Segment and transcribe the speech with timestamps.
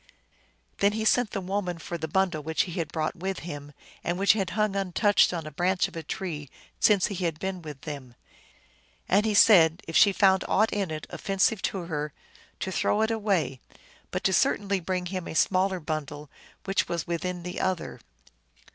[0.79, 3.71] Then he sent the woman for the bundle which he had brought with him,
[4.03, 7.61] and which had hung untouched on a branch of a tree since he had been
[7.61, 8.15] with them.
[9.07, 12.13] And he said if she found aught in it offensive to her
[12.61, 13.59] to throw it away,
[14.09, 16.31] but to certainly bring him a smaller bundle
[16.65, 17.99] which was within the other.